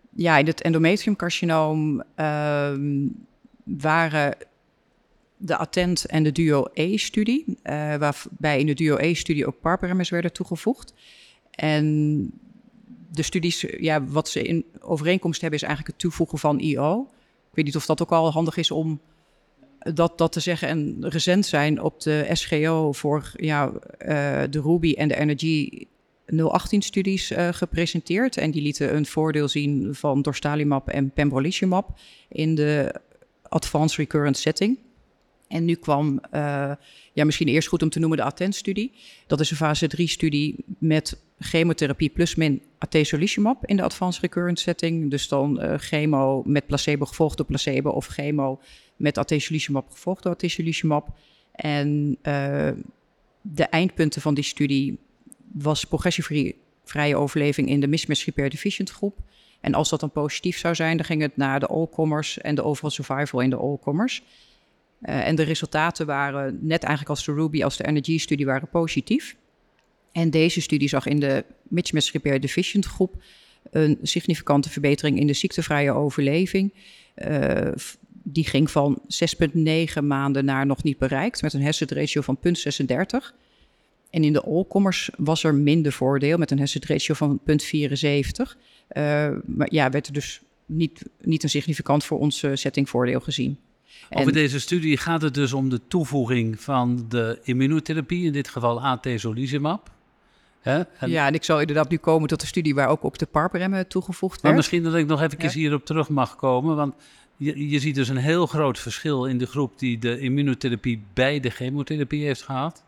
Ja, 0.10 0.38
in 0.38 0.46
het 0.46 0.62
endometriumcarcinoom 0.62 2.04
uh, 2.20 2.72
waren 3.64 4.36
de 5.46 5.58
Attent 5.58 6.06
en 6.06 6.24
de 6.24 6.32
Duo 6.32 6.68
E-studie, 6.74 7.46
uh, 7.48 7.96
waarbij 7.96 8.60
in 8.60 8.66
de 8.66 8.74
Duo 8.74 8.98
E-studie 8.98 9.48
ook 9.48 9.60
parparemmers 9.62 10.10
werden 10.10 10.34
toegevoegd. 10.34 10.94
En 11.52 12.32
de 13.12 13.22
studies, 13.22 13.66
ja, 13.80 14.04
wat 14.04 14.30
ze 14.30 14.42
in 14.42 14.66
overeenkomst 14.80 15.42
hebben, 15.42 15.60
is 15.60 15.66
eigenlijk 15.66 15.96
het 15.96 16.04
toevoegen 16.04 16.40
van 16.40 16.60
IO. 16.60 17.08
Ik 17.50 17.56
weet 17.56 17.66
niet 17.66 17.76
of 17.76 17.86
dat 17.86 18.02
ook 18.02 18.12
al 18.12 18.32
handig 18.32 18.58
is 18.58 18.72
om 18.72 19.02
dat, 19.94 20.18
dat 20.18 20.32
te 20.32 20.40
zeggen. 20.40 20.68
En 20.68 20.96
recent 21.00 21.46
zijn 21.46 21.82
op 21.82 22.02
de 22.02 22.30
SGO 22.32 22.92
voor 22.92 23.32
ja, 23.36 23.68
uh, 23.68 23.80
de 24.50 24.62
Ruby 24.62 24.94
en 24.94 25.08
de 25.08 25.16
Energy 25.16 25.86
018-studies 26.34 27.32
uh, 27.32 27.48
gepresenteerd. 27.52 28.38
En 28.38 28.52
die 28.52 28.62
lieten 28.62 28.96
een 28.96 29.06
voordeel 29.06 29.48
zien 29.48 29.96
van 29.96 30.22
dorstalimab 30.22 30.90
en 30.90 31.12
pembrolizumab 31.12 32.00
in 32.30 32.56
de 32.56 32.96
advanced 33.42 33.98
recurrent 33.98 34.38
setting. 34.38 34.78
En 35.48 35.66
nu 35.66 35.76
kwam, 35.76 36.22
uh, 36.34 36.72
ja, 37.14 37.26
misschien 37.26 37.48
eerst 37.48 37.68
goed 37.68 37.82
om 37.82 37.90
te 37.90 38.00
noemen, 38.00 38.18
de 38.18 38.24
ATTENT-studie. 38.24 38.92
Dat 39.28 39.40
is 39.40 39.52
een 39.52 39.58
fase 39.58 39.90
3-studie 39.98 40.56
met 40.80 41.22
chemotherapie 41.40 42.10
plus 42.10 42.36
min 42.36 42.62
atezolizumab 42.78 43.66
in 43.66 43.76
de 43.76 43.84
advanced 43.84 44.22
recurrent 44.22 44.60
setting. 44.60 45.10
Dus 45.10 45.28
dan 45.28 45.64
uh, 45.64 45.74
chemo 45.78 46.44
met 46.46 46.66
placebo 46.66 47.06
gevolgd 47.06 47.38
door 47.38 47.46
placebo 47.46 47.90
of 47.90 48.08
chemo 48.08 48.60
met 48.96 49.18
atezolizumab 49.18 49.92
gevolgd 49.92 50.24
door 50.24 50.32
atezolizumab. 50.32 51.18
En 51.52 52.18
uh, 52.24 52.70
de 53.42 53.64
eindpunten 53.64 54.22
van 54.22 54.34
die 54.34 54.44
studie 54.44 54.98
was 55.52 55.86
progressievrije 55.86 57.16
overleving 57.16 57.70
in 57.70 57.80
de 57.80 57.88
mismatch 57.88 58.26
repair 58.26 58.50
deficient 58.50 58.90
groep. 58.90 59.18
En 59.62 59.74
als 59.74 59.90
dat 59.90 60.00
dan 60.00 60.12
positief 60.12 60.58
zou 60.58 60.76
zijn, 60.76 60.98
dan 60.98 61.06
ging 61.06 61.22
het 61.22 61.38
naar 61.38 61.60
de 61.60 61.68
all-comers 61.68 62.38
en 62.38 62.56
de 62.56 62.64
overall 62.64 62.92
survival 62.92 63.40
in 63.40 63.50
de 63.50 63.56
all-comers. 63.56 64.24
Uh, 65.02 65.28
en 65.28 65.36
de 65.36 65.44
resultaten 65.44 66.06
waren 66.06 66.58
net 66.62 66.84
eigenlijk 66.84 67.10
als 67.10 67.26
de 67.26 67.34
Ruby, 67.34 67.64
als 67.64 67.78
de 67.78 67.88
Energy-studie 67.88 68.46
waren 68.46 68.70
positief. 68.70 69.36
En 70.12 70.30
deze 70.30 70.62
studie 70.62 70.90
zag 70.90 71.06
in 71.06 71.20
de 71.20 71.46
mismatch 71.64 72.12
repair 72.12 72.40
deficient 72.40 72.86
groep 72.86 73.24
een 73.72 73.98
significante 74.02 74.70
verbetering 74.70 75.20
in 75.20 75.28
de 75.28 75.34
ziektevrije 75.34 75.92
overleving. 75.92 76.74
Uh, 77.16 77.72
die 78.24 78.46
ging 78.46 78.72
van 78.72 79.02
6,9 79.02 80.04
maanden 80.04 80.46
naar 80.46 80.66
nog 80.66 80.84
niet 80.84 80.98
bereikt, 80.98 81.42
met 81.42 81.54
een 81.54 81.64
hazard 81.64 81.92
ratio 81.92 82.22
van 82.22 82.40
0,36. 82.44 83.36
En 84.10 84.24
in 84.24 84.34
de 84.34 84.44
all-comers 84.44 85.10
was 85.18 85.44
er 85.44 85.56
minder 85.56 85.92
voordeel, 85.92 86.38
met 86.38 86.52
een 86.52 86.60
hazard 86.60 86.86
ratio 86.86 87.14
van 87.14 87.40
0,74. 87.40 87.46
Uh, 87.48 89.30
maar 89.46 89.68
ja, 89.74 89.90
werd 89.90 90.08
er 90.08 90.14
dus 90.14 90.42
niet, 90.66 91.06
niet 91.22 91.44
een 91.44 91.50
significant 91.50 92.04
voor 92.04 92.20
onze 92.20 92.56
setting 92.56 92.90
voordeel 92.90 93.20
gezien. 93.20 93.58
Over 94.10 94.32
deze 94.32 94.60
studie 94.60 94.98
gaat 94.98 95.22
het 95.22 95.34
dus 95.34 95.54
om 95.54 95.70
de 95.70 95.82
toevoeging 95.88 96.60
van 96.62 97.06
de 97.10 97.40
immunotherapie, 97.44 98.26
in 98.26 98.32
dit 98.32 98.48
geval 98.48 98.84
atezolizumab. 98.84 99.94
Hè? 100.62 100.84
Ja, 101.00 101.28
en 101.28 101.34
ik 101.34 101.44
zou 101.44 101.60
inderdaad 101.60 101.90
nu 101.90 101.98
komen 101.98 102.28
tot 102.28 102.40
de 102.40 102.48
studie 102.48 102.76
waar 102.76 102.88
ook 102.88 103.04
op 103.04 103.18
de 103.18 103.26
parpremmen 103.26 103.88
toegevoegd 103.88 104.34
werd. 104.34 104.44
Maar 104.44 104.56
misschien 104.56 104.84
dat 104.84 104.96
ik 104.96 105.08
nog 105.08 105.22
even 105.22 105.52
hierop 105.52 105.86
terug 105.86 106.10
mag 106.10 106.36
komen, 106.36 106.76
want 106.76 106.94
je, 107.38 107.70
je, 107.70 107.80
ziet 107.80 107.96
dus 107.96 108.10
een 108.10 108.18
heel 108.18 108.46
groot 108.46 108.80
verschil 108.80 109.26
in 109.26 109.38
de 109.38 109.46
groep 109.46 109.80
die 109.80 109.98
de 110.00 110.20
immunotherapie 110.20 111.04
bij 111.14 111.40
de 111.40 111.50
chemotherapie 111.50 112.26
heeft 112.26 112.42
gehad. 112.42 112.84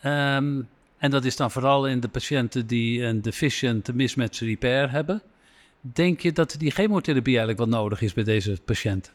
Ehm, 0.00 0.60
en 0.98 1.10
dat 1.10 1.24
is 1.24 1.36
dan 1.36 1.50
vooral 1.50 1.86
in 1.86 2.00
de 2.00 2.08
patiënten 2.08 2.66
die 2.66 3.02
een 3.02 3.22
deficient 3.22 3.94
mismatch 3.94 4.40
repair 4.40 4.90
hebben. 4.90 5.22
Denk 5.80 6.20
je 6.20 6.32
dat 6.32 6.54
die 6.58 6.70
chemotherapie 6.70 7.38
eigenlijk 7.38 7.70
wel 7.70 7.80
nodig 7.80 8.00
is 8.00 8.12
bij 8.12 8.24
deze 8.24 8.58
patiënten? 8.64 9.12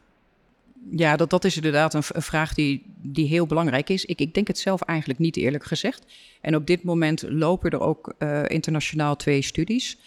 Ja, 0.89 1.15
dat, 1.15 1.29
dat 1.29 1.45
is 1.45 1.55
inderdaad 1.55 1.93
een, 1.93 2.03
vraag 2.03 2.53
die, 2.53 2.83
die 3.01 3.27
heel 3.27 3.45
belangrijk 3.45 3.89
is. 3.89 4.05
Ik, 4.05 4.19
ik 4.19 4.33
denk 4.33 4.47
het 4.47 4.57
zelf 4.57 4.81
eigenlijk 4.81 5.19
niet 5.19 5.38
eerlijk 5.38 5.63
gezegd. 5.63 6.05
En 6.41 6.55
op 6.55 6.67
dit 6.67 6.83
moment 6.83 7.23
lopen 7.29 7.71
er 7.71 7.79
ook 7.79 8.13
uh, 8.19 8.43
internationaal 8.47 9.15
twee 9.15 9.41
studies. 9.41 9.97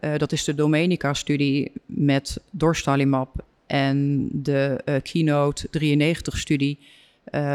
Uh, 0.00 0.16
dat 0.16 0.32
is 0.32 0.44
de 0.44 0.54
Domenica-studie 0.54 1.72
met 1.86 2.40
dorstalimab 2.50 3.44
en 3.66 4.28
de 4.32 4.80
uh, 4.84 4.94
Keynote 5.02 5.68
93-studie 5.78 6.78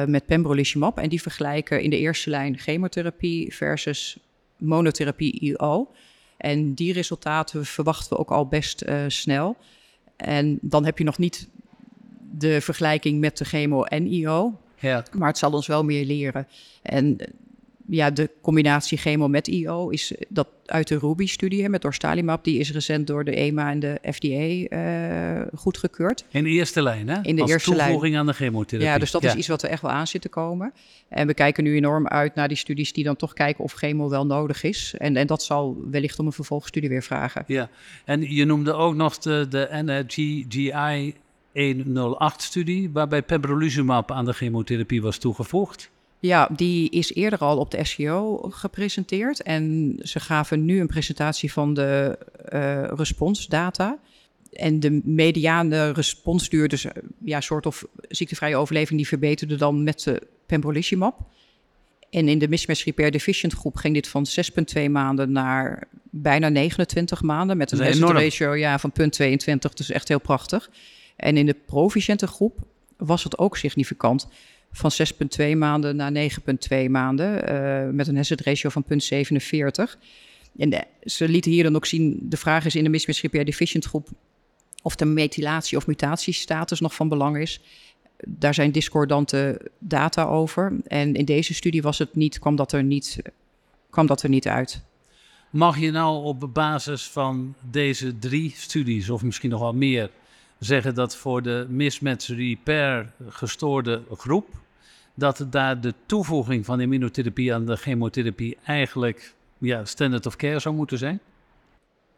met 0.05 0.25
pembrolizumab. 0.25 0.97
En 0.97 1.09
die 1.09 1.21
vergelijken 1.21 1.81
in 1.81 1.89
de 1.89 1.97
eerste 1.97 2.29
lijn 2.29 2.57
chemotherapie 2.57 3.55
versus 3.55 4.17
monotherapie 4.57 5.39
IO. 5.39 5.91
En 6.37 6.73
die 6.73 6.93
resultaten 6.93 7.65
verwachten 7.65 8.09
we 8.09 8.17
ook 8.17 8.31
al 8.31 8.47
best 8.47 8.85
snel. 9.07 9.57
En 10.15 10.57
dan 10.61 10.85
heb 10.85 10.97
je 10.97 11.03
nog 11.03 11.17
niet 11.17 11.47
de 12.37 12.61
vergelijking 12.61 13.19
met 13.19 13.37
de 13.37 13.45
chemo 13.45 13.83
en 13.83 14.07
IO. 14.07 14.59
Ja. 14.79 15.03
Maar 15.17 15.27
het 15.27 15.37
zal 15.37 15.51
ons 15.51 15.67
wel 15.67 15.83
meer 15.83 16.05
leren. 16.05 16.47
En 16.81 17.17
ja, 17.87 18.11
de 18.11 18.29
combinatie 18.41 18.97
chemo 18.97 19.27
met 19.27 19.47
IO 19.47 19.89
is 19.89 20.13
dat 20.29 20.47
uit 20.65 20.87
de 20.87 20.97
Ruby-studie 20.97 21.69
met 21.69 21.81
dorstalimab. 21.81 22.43
Die 22.43 22.59
is 22.59 22.71
recent 22.71 23.07
door 23.07 23.23
de 23.23 23.35
EMA 23.35 23.71
en 23.71 23.79
de 23.79 23.99
FDA 24.11 24.77
uh, 24.77 25.47
goedgekeurd. 25.53 26.25
In 26.29 26.43
de 26.43 26.49
eerste 26.49 26.81
lijn, 26.81 27.07
hè? 27.07 27.19
In 27.21 27.35
de 27.35 27.41
Als 27.41 27.51
eerste 27.51 27.71
toevoeging 27.71 28.01
lijn. 28.01 28.17
aan 28.17 28.25
de 28.25 28.33
chemotherapie. 28.33 28.91
Ja, 28.91 28.97
dus 28.97 29.11
dat 29.11 29.23
is 29.23 29.33
iets 29.33 29.47
wat 29.47 29.63
er 29.63 29.69
echt 29.69 29.81
wel 29.81 29.91
aan 29.91 30.07
zit 30.07 30.21
te 30.21 30.29
komen. 30.29 30.73
En 31.09 31.27
we 31.27 31.33
kijken 31.33 31.63
nu 31.63 31.75
enorm 31.75 32.07
uit 32.07 32.35
naar 32.35 32.47
die 32.47 32.57
studies 32.57 32.93
die 32.93 33.03
dan 33.03 33.15
toch 33.15 33.33
kijken 33.33 33.63
of 33.63 33.73
chemo 33.73 34.09
wel 34.09 34.25
nodig 34.25 34.63
is. 34.63 34.95
En, 34.97 35.15
en 35.15 35.27
dat 35.27 35.43
zal 35.43 35.77
wellicht 35.91 36.19
om 36.19 36.25
een 36.25 36.31
vervolgstudie 36.31 36.89
weer 36.89 37.03
vragen. 37.03 37.43
Ja, 37.47 37.69
en 38.05 38.33
je 38.35 38.45
noemde 38.45 38.73
ook 38.73 38.95
nog 38.95 39.17
de, 39.17 39.45
de 39.49 39.69
NRG-GI 39.83 41.13
108-studie, 41.53 42.89
waarbij 42.91 43.21
pembrolizumab 43.21 44.11
aan 44.11 44.25
de 44.25 44.33
chemotherapie 44.33 45.01
was 45.01 45.17
toegevoegd. 45.17 45.89
Ja, 46.19 46.49
die 46.55 46.89
is 46.89 47.13
eerder 47.13 47.39
al 47.39 47.57
op 47.57 47.71
de 47.71 47.85
SGO 47.85 48.37
gepresenteerd. 48.49 49.41
En 49.41 49.95
ze 50.01 50.19
gaven 50.19 50.65
nu 50.65 50.79
een 50.79 50.87
presentatie 50.87 51.51
van 51.51 51.73
de 51.73 52.17
uh, 52.53 52.83
responsdata. 52.83 53.97
En 54.53 54.79
de 54.79 55.01
mediane 55.03 55.91
responsduur, 55.91 56.67
dus 56.67 56.85
ja, 57.23 57.41
soort 57.41 57.65
of 57.65 57.85
ziektevrije 58.09 58.55
overleving, 58.55 58.99
die 58.99 59.07
verbeterde 59.07 59.55
dan 59.55 59.83
met 59.83 60.03
de 60.03 60.21
pembrolizumab. 60.45 61.19
En 62.09 62.27
in 62.27 62.39
de 62.39 62.47
mismatch 62.47 62.85
repair 62.85 63.11
deficient 63.11 63.53
groep 63.53 63.75
ging 63.75 63.93
dit 63.93 64.07
van 64.07 64.25
6,2 64.77 64.89
maanden 64.89 65.31
naar 65.31 65.87
bijna 66.09 66.49
29 66.49 67.21
maanden. 67.21 67.57
Met 67.57 67.71
een 67.71 67.79
hazard 67.79 68.17
ratio 68.17 68.55
ja, 68.55 68.79
van 68.79 68.91
0,22, 69.01 69.73
dus 69.73 69.89
echt 69.89 70.07
heel 70.07 70.19
prachtig. 70.19 70.69
En 71.17 71.37
in 71.37 71.45
de 71.45 71.55
proficiënte 71.65 72.27
groep 72.27 72.59
was 72.97 73.23
het 73.23 73.37
ook 73.37 73.57
significant. 73.57 74.27
Van 74.71 74.91
6,2 75.51 75.57
maanden 75.57 75.95
naar 75.95 76.11
9,2 76.73 76.89
maanden. 76.89 77.51
Uh, 77.53 77.93
met 77.93 78.07
een 78.07 78.15
hazard 78.15 78.41
ratio 78.41 78.69
van 78.69 78.83
0,47. 78.83 78.89
En 80.57 80.69
de, 80.69 80.83
ze 81.03 81.29
lieten 81.29 81.51
hier 81.51 81.63
dan 81.63 81.75
ook 81.75 81.85
zien, 81.85 82.19
de 82.21 82.37
vraag 82.37 82.65
is 82.65 82.75
in 82.75 82.83
de 82.83 82.89
mismatch 82.89 83.21
repair 83.21 83.45
deficient 83.45 83.85
groep... 83.85 84.09
of 84.81 84.95
de 84.95 85.05
methylatie 85.05 85.77
of 85.77 85.87
mutatiestatus 85.87 86.79
nog 86.79 86.95
van 86.95 87.09
belang 87.09 87.37
is. 87.37 87.61
Daar 88.25 88.53
zijn 88.53 88.71
discordante 88.71 89.61
data 89.79 90.23
over. 90.23 90.77
En 90.87 91.13
in 91.13 91.25
deze 91.25 91.53
studie 91.53 91.81
was 91.81 91.97
het 91.97 92.15
niet, 92.15 92.39
kwam, 92.39 92.55
dat 92.55 92.71
er 92.71 92.83
niet, 92.83 93.21
kwam 93.89 94.05
dat 94.05 94.23
er 94.23 94.29
niet 94.29 94.47
uit. 94.47 94.81
Mag 95.49 95.79
je 95.79 95.91
nou 95.91 96.23
op 96.23 96.49
basis 96.53 97.03
van 97.03 97.55
deze 97.69 98.19
drie 98.19 98.53
studies, 98.55 99.09
of 99.09 99.23
misschien 99.23 99.49
nog 99.49 99.59
wel 99.59 99.73
meer, 99.73 100.09
zeggen 100.59 100.95
dat 100.95 101.15
voor 101.15 101.41
de 101.41 101.65
mismatch 101.69 102.27
repair 102.27 103.11
gestoorde 103.27 104.01
groep, 104.11 104.47
dat 105.13 105.47
daar 105.49 105.81
de 105.81 105.93
toevoeging 106.05 106.65
van 106.65 106.79
immunotherapie 106.79 107.53
aan 107.53 107.65
de 107.65 107.75
chemotherapie 107.75 108.57
eigenlijk 108.63 109.35
ja, 109.57 109.85
standard 109.85 110.25
of 110.25 110.35
care 110.35 110.59
zou 110.59 110.75
moeten 110.75 110.97
zijn? 110.97 111.19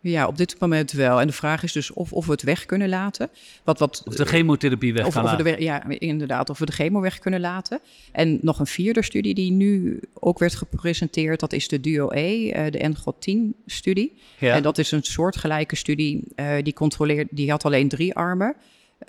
Ja, 0.01 0.27
op 0.27 0.37
dit 0.37 0.55
moment 0.59 0.91
wel. 0.91 1.19
En 1.21 1.27
de 1.27 1.33
vraag 1.33 1.63
is 1.63 1.71
dus 1.71 1.91
of, 1.91 2.13
of 2.13 2.25
we 2.25 2.31
het 2.31 2.41
weg 2.41 2.65
kunnen 2.65 2.89
laten. 2.89 3.29
Wat, 3.63 3.79
wat, 3.79 4.03
of 4.05 4.15
de 4.15 4.25
chemotherapie 4.25 4.93
weg 4.93 5.05
of, 5.05 5.17
of. 5.17 5.31
We 5.31 5.43
de, 5.43 5.55
ja, 5.59 5.89
inderdaad. 5.89 6.49
Of 6.49 6.59
we 6.59 6.65
de 6.65 6.71
chemo 6.71 6.99
weg 6.99 7.19
kunnen 7.19 7.39
laten. 7.39 7.79
En 8.11 8.39
nog 8.41 8.59
een 8.59 8.67
vierde 8.67 9.03
studie 9.03 9.33
die 9.33 9.51
nu 9.51 9.99
ook 10.13 10.39
werd 10.39 10.55
gepresenteerd. 10.55 11.39
Dat 11.39 11.53
is 11.53 11.67
de 11.67 11.79
DUO-E, 11.79 12.45
uh, 12.45 12.71
de 12.71 12.89
NGOT-10-studie. 12.89 14.17
Ja. 14.37 14.55
En 14.55 14.61
dat 14.61 14.77
is 14.77 14.91
een 14.91 15.03
soortgelijke 15.03 15.75
studie. 15.75 16.23
Uh, 16.35 16.53
die, 16.63 16.73
controleert, 16.73 17.27
die 17.31 17.49
had 17.49 17.65
alleen 17.65 17.87
drie 17.87 18.15
armen. 18.15 18.55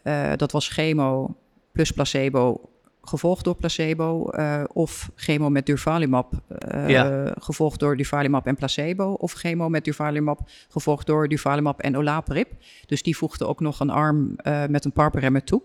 Uh, 0.05 0.33
dat 0.37 0.53
was 0.53 0.69
chemo 0.69 1.37
plus 1.73 1.91
placebo 1.91 2.71
gevolgd 3.11 3.45
door 3.45 3.55
placebo, 3.55 4.31
uh, 4.33 4.63
of 4.73 5.11
chemo 5.15 5.51
met 5.51 5.67
durvalumab, 5.67 6.33
uh, 6.75 6.89
ja. 6.89 7.33
gevolgd 7.39 7.79
door 7.79 7.97
durvalumab 7.97 8.47
en 8.47 8.57
placebo, 8.57 9.13
of 9.13 9.33
chemo 9.33 9.69
met 9.69 9.85
durvalumab, 9.85 10.41
gevolgd 10.69 11.07
door 11.07 11.29
durvalumab 11.29 11.81
en 11.81 11.97
olaparib. 11.97 12.49
Dus 12.87 13.03
die 13.03 13.17
voegde 13.17 13.47
ook 13.47 13.61
nog 13.61 13.81
een 13.81 13.91
arm 13.91 14.37
uh, 14.45 14.67
met 14.67 14.85
een 14.85 14.93
parperemmer 14.93 15.45
toe. 15.45 15.63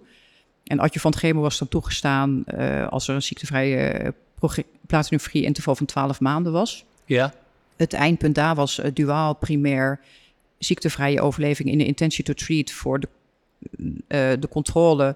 En 0.64 0.80
adjuvant 0.80 1.16
chemo 1.16 1.42
was 1.42 1.58
dan 1.58 1.68
toegestaan 1.68 2.44
als 2.90 3.08
er 3.08 3.16
een 3.16 3.22
ziektevrije 3.22 4.14
platinum-free 4.88 5.44
interval 5.44 5.75
van 5.75 5.86
12 5.86 6.20
maanden 6.20 6.52
was. 6.52 6.86
Ja. 7.06 7.34
Het 7.75 7.94
eindpunt 7.94 8.36
daar 8.36 8.56
was 8.56 8.82
duaal 8.94 9.34
primair 9.36 10.00
ziektevrije 10.58 11.22
overleving 11.22 11.70
in 11.70 11.78
de 11.78 11.86
intention 11.86 12.25
to 12.25 12.34
treat 12.34 12.72
voor 12.72 13.00
de, 13.00 13.08
de 14.40 14.48
controle 14.50 15.16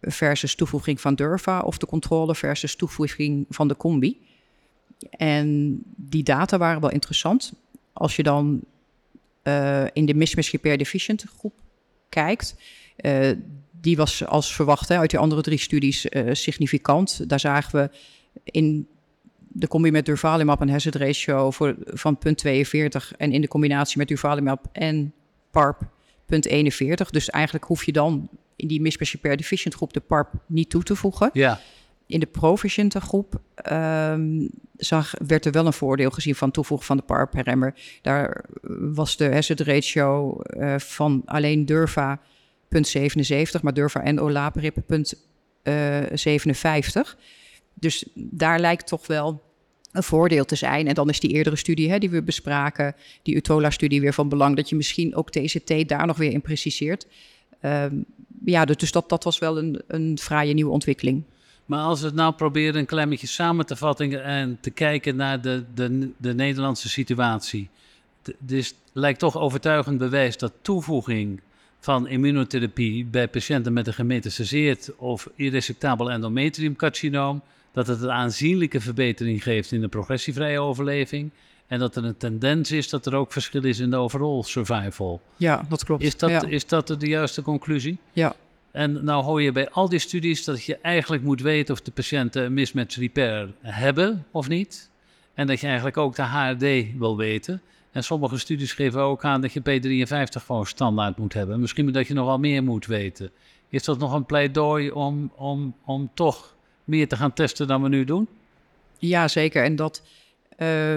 versus 0.00 0.54
toevoeging 0.54 1.00
van 1.00 1.14
Durva 1.14 1.60
of 1.60 1.78
de 1.78 1.86
controle 1.86 2.34
versus 2.34 2.76
toevoeging 2.76 3.46
van 3.48 3.68
de 3.68 3.76
combi. 3.76 4.20
En 5.10 5.78
die 5.96 6.22
data 6.22 6.58
waren 6.58 6.80
wel 6.80 6.90
interessant. 6.90 7.52
Als 7.92 8.16
je 8.16 8.22
dan 8.22 8.60
uh, 9.42 9.84
in 9.92 10.06
de 10.06 10.14
mismatch 10.14 10.50
repair 10.50 10.78
deficient 10.78 11.24
groep 11.38 11.54
kijkt, 12.08 12.56
uh, 12.96 13.30
die 13.80 13.96
was 13.96 14.26
als 14.26 14.54
verwacht 14.54 14.88
hè, 14.88 14.98
uit 14.98 15.10
die 15.10 15.18
andere 15.18 15.42
drie 15.42 15.58
studies 15.58 16.06
uh, 16.06 16.34
significant. 16.34 17.28
Daar 17.28 17.40
zagen 17.40 17.80
we 17.80 17.90
in 18.44 18.88
de 19.52 19.68
combi 19.68 19.90
met 19.90 20.06
durvalumab 20.06 20.60
een 20.60 20.70
hazard 20.70 20.94
ratio 20.94 21.50
voor, 21.50 21.76
van 21.84 22.18
0,42 22.18 23.16
en 23.16 23.32
in 23.32 23.40
de 23.40 23.48
combinatie 23.48 23.98
met 23.98 24.08
durvalumab 24.08 24.66
en 24.72 25.12
PARP 25.50 25.80
0,41. 25.80 27.10
Dus 27.10 27.30
eigenlijk 27.30 27.64
hoef 27.64 27.84
je 27.84 27.92
dan 27.92 28.28
in 28.60 28.68
die 28.68 28.96
repair 28.98 29.36
deficient 29.36 29.74
groep 29.74 29.92
de 29.92 30.00
PARP 30.00 30.32
niet 30.46 30.70
toe 30.70 30.82
te 30.82 30.96
voegen. 30.96 31.30
Ja. 31.32 31.60
In 32.06 32.20
de 32.20 32.26
proficiënte 32.26 33.00
groep 33.00 33.40
um, 33.72 34.50
zag, 34.76 35.14
werd 35.26 35.44
er 35.44 35.52
wel 35.52 35.66
een 35.66 35.72
voordeel 35.72 36.10
gezien 36.10 36.34
van 36.34 36.50
toevoegen 36.50 36.86
van 36.86 36.96
de 36.96 37.02
PARP-remmer. 37.02 37.74
Daar 38.02 38.44
was 38.94 39.16
de 39.16 39.32
hazard 39.32 39.60
ratio 39.60 40.36
uh, 40.56 40.78
van 40.78 41.22
alleen 41.24 41.66
Durva 41.66 42.20
0,77, 42.76 43.60
maar 43.62 43.74
Durva 43.74 44.02
en 44.02 44.20
Olaparib 44.20 44.76
0,57. 44.76 44.82
Dus 47.74 48.04
daar 48.14 48.60
lijkt 48.60 48.86
toch 48.86 49.06
wel 49.06 49.42
een 49.92 50.02
voordeel 50.02 50.44
te 50.44 50.54
zijn. 50.54 50.86
En 50.86 50.94
dan 50.94 51.08
is 51.08 51.20
die 51.20 51.30
eerdere 51.30 51.56
studie 51.56 51.90
hè, 51.90 51.98
die 51.98 52.10
we 52.10 52.22
bespraken, 52.22 52.94
die 53.22 53.34
Utola-studie 53.34 54.00
weer 54.00 54.14
van 54.14 54.28
belang, 54.28 54.56
dat 54.56 54.68
je 54.68 54.76
misschien 54.76 55.14
ook 55.14 55.30
TCT 55.30 55.88
daar 55.88 56.06
nog 56.06 56.16
weer 56.16 56.32
in 56.32 56.40
preciseert. 56.40 57.06
Um, 57.62 58.04
ja, 58.44 58.64
dus 58.64 58.92
dat, 58.92 59.08
dat 59.08 59.24
was 59.24 59.38
wel 59.38 59.58
een, 59.58 59.82
een 59.86 60.18
fraaie 60.18 60.54
nieuwe 60.54 60.72
ontwikkeling. 60.72 61.22
Maar 61.66 61.82
als 61.82 62.00
we 62.00 62.06
het 62.06 62.14
nou 62.14 62.32
proberen 62.32 62.80
een 62.80 62.86
klein 62.86 63.08
beetje 63.08 63.26
samen 63.26 63.66
te 63.66 63.76
vatten 63.76 64.24
en 64.24 64.58
te 64.60 64.70
kijken 64.70 65.16
naar 65.16 65.40
de, 65.40 65.64
de, 65.74 66.10
de 66.16 66.34
Nederlandse 66.34 66.88
situatie. 66.88 67.68
Dus 68.38 68.74
lijkt 68.92 69.18
toch 69.18 69.38
overtuigend 69.38 69.98
bewijs 69.98 70.36
dat 70.36 70.52
toevoeging 70.62 71.40
van 71.78 72.08
immunotherapie 72.08 73.04
bij 73.04 73.28
patiënten 73.28 73.72
met 73.72 73.86
een 73.86 73.94
gemetastaseerd 73.94 74.96
of 74.96 75.28
irresectabel 75.34 76.10
endometriumcarcinoom, 76.10 77.42
dat 77.72 77.86
het 77.86 78.02
een 78.02 78.10
aanzienlijke 78.10 78.80
verbetering 78.80 79.42
geeft 79.42 79.72
in 79.72 79.80
de 79.80 79.88
progressievrije 79.88 80.60
overleving. 80.60 81.30
En 81.70 81.78
dat 81.78 81.96
er 81.96 82.04
een 82.04 82.16
tendens 82.16 82.70
is 82.72 82.88
dat 82.88 83.06
er 83.06 83.14
ook 83.14 83.32
verschil 83.32 83.64
is 83.64 83.78
in 83.78 83.90
de 83.90 83.96
overall 83.96 84.42
survival. 84.42 85.20
Ja, 85.36 85.64
dat 85.68 85.84
klopt. 85.84 86.02
Is 86.02 86.16
dat, 86.16 86.30
ja. 86.30 86.46
is 86.46 86.66
dat 86.66 86.86
de 86.86 87.06
juiste 87.06 87.42
conclusie? 87.42 87.98
Ja. 88.12 88.34
En 88.70 89.04
nou 89.04 89.24
hoor 89.24 89.42
je 89.42 89.52
bij 89.52 89.70
al 89.70 89.88
die 89.88 89.98
studies 89.98 90.44
dat 90.44 90.64
je 90.64 90.76
eigenlijk 90.76 91.22
moet 91.22 91.40
weten 91.40 91.74
of 91.74 91.80
de 91.80 91.90
patiënten 91.90 92.44
een 92.44 92.54
mismatch 92.54 92.96
repair 92.96 93.48
hebben 93.60 94.26
of 94.30 94.48
niet. 94.48 94.90
En 95.34 95.46
dat 95.46 95.60
je 95.60 95.66
eigenlijk 95.66 95.96
ook 95.96 96.16
de 96.16 96.22
HRD 96.22 96.98
wil 96.98 97.16
weten. 97.16 97.62
En 97.92 98.04
sommige 98.04 98.38
studies 98.38 98.72
geven 98.72 99.00
ook 99.00 99.24
aan 99.24 99.40
dat 99.40 99.52
je 99.52 99.60
P53 99.60 100.44
gewoon 100.46 100.66
standaard 100.66 101.18
moet 101.18 101.32
hebben. 101.32 101.60
Misschien 101.60 101.92
dat 101.92 102.06
je 102.06 102.14
nog 102.14 102.26
wel 102.26 102.38
meer 102.38 102.62
moet 102.62 102.86
weten. 102.86 103.30
Is 103.68 103.84
dat 103.84 103.98
nog 103.98 104.12
een 104.12 104.26
pleidooi 104.26 104.90
om, 104.90 105.32
om, 105.36 105.74
om 105.84 106.10
toch 106.14 106.56
meer 106.84 107.08
te 107.08 107.16
gaan 107.16 107.32
testen 107.32 107.66
dan 107.66 107.82
we 107.82 107.88
nu 107.88 108.04
doen? 108.04 108.28
Ja, 108.98 109.28
zeker. 109.28 109.64
En 109.64 109.76
dat... 109.76 110.02
Uh 110.58 110.96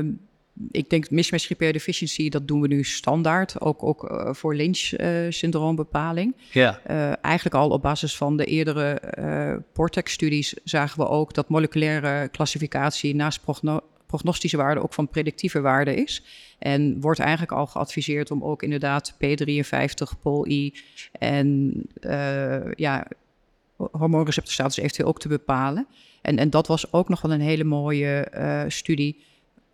ik 0.71 0.89
denk 0.89 1.09
mismatch 1.09 1.47
repair 1.47 1.73
deficiency, 1.73 2.29
dat 2.29 2.47
doen 2.47 2.61
we 2.61 2.67
nu 2.67 2.83
standaard, 2.83 3.61
ook, 3.61 3.83
ook 3.83 4.11
uh, 4.11 4.33
voor 4.33 4.55
Lynch-syndroombepaling. 4.55 6.33
Uh, 6.37 6.53
ja. 6.53 6.81
Uh, 6.89 7.13
eigenlijk 7.21 7.55
al 7.55 7.69
op 7.69 7.81
basis 7.81 8.17
van 8.17 8.37
de 8.37 8.45
eerdere 8.45 9.01
Portex-studies 9.73 10.53
zagen 10.63 10.99
we 10.99 11.07
ook 11.07 11.33
dat 11.33 11.49
moleculaire 11.49 12.27
klassificatie 12.27 13.15
naast 13.15 13.41
progno 13.41 13.81
prognostische 14.05 14.57
waarde 14.57 14.83
ook 14.83 14.93
van 14.93 15.07
predictieve 15.07 15.61
waarde 15.61 15.95
is. 15.95 16.23
En 16.59 17.01
wordt 17.01 17.19
eigenlijk 17.19 17.51
al 17.51 17.67
geadviseerd 17.67 18.31
om 18.31 18.43
ook 18.43 18.63
inderdaad 18.63 19.13
P53, 19.13 20.19
POL-I 20.21 20.73
en 21.11 21.73
ja, 22.75 23.07
hormoonreceptorstatus 23.75 24.77
eventueel 24.77 25.07
ook 25.07 25.19
te 25.19 25.27
bepalen. 25.27 25.87
En, 26.21 26.37
en 26.37 26.49
dat 26.49 26.67
was 26.67 26.93
ook 26.93 27.09
nog 27.09 27.21
wel 27.21 27.31
een 27.31 27.41
hele 27.41 27.63
mooie 27.63 28.27
studie 28.67 29.23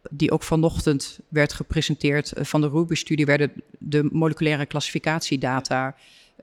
die 0.10 0.32
ook 0.32 0.44
vanochtend 0.44 1.20
werd 1.28 1.54
gepresenteerd 1.54 2.34
van 2.36 2.62
de 2.62 2.70
Ruby-studie, 2.70 3.26
werden 3.26 3.52
de 3.78 4.10
moleculaire 4.12 4.66
klassificatiedata 4.66 5.96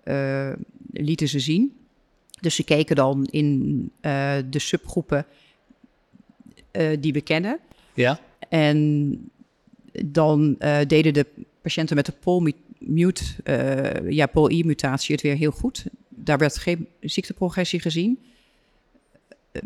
uh, 0.05 0.53
lieten 0.93 1.29
ze 1.29 1.41
zien. 1.41 1.77
Dus 2.41 2.55
ze 2.55 2.65
keken 2.65 2.97
dan 2.97 3.27
in 3.31 3.91
uh, 4.01 4.35
de 4.51 4.59
subgroepen 4.59 5.27
uh, 6.73 6.97
die 7.01 7.13
we 7.13 7.21
kennen. 7.21 7.59
Ja. 7.95 8.21
En 8.49 9.31
dan 10.05 10.57
deden 10.87 11.15
de 11.15 11.27
patiënten 11.63 11.97
met 11.97 12.07
de 12.07 12.13
POL-mute, 12.13 13.25
ja, 14.09 14.27
POL-I-mutatie 14.27 15.15
het 15.15 15.25
weer 15.25 15.37
heel 15.37 15.51
goed. 15.51 15.85
Daar 16.09 16.39
werd 16.39 16.59
geen 16.59 16.89
ziekteprogressie 17.01 17.81
gezien. 17.81 18.19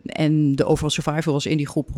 En 0.07 0.57
de 0.57 0.65
overall 0.65 0.91
survival 0.91 1.33
was 1.33 1.47
in 1.47 1.57
die 1.57 1.69
groep 1.69 1.89
100%. 1.89 1.93